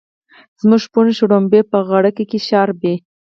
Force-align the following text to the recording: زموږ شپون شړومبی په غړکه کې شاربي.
زموږ 0.61 0.79
شپون 0.85 1.07
شړومبی 1.17 1.61
په 1.71 1.77
غړکه 1.89 2.23
کې 2.29 2.39
شاربي. 2.47 2.95